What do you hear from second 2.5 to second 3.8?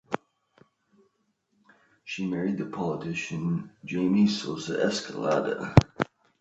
the politician